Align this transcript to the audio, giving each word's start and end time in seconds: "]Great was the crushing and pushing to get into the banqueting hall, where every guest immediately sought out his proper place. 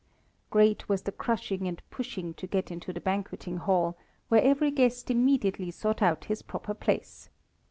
"]Great 0.49 0.89
was 0.89 1.03
the 1.03 1.11
crushing 1.11 1.67
and 1.67 1.83
pushing 1.91 2.33
to 2.33 2.47
get 2.47 2.71
into 2.71 2.91
the 2.91 2.99
banqueting 2.99 3.57
hall, 3.57 3.95
where 4.29 4.41
every 4.41 4.71
guest 4.71 5.11
immediately 5.11 5.69
sought 5.69 6.01
out 6.01 6.25
his 6.25 6.41
proper 6.41 6.73
place. 6.73 7.29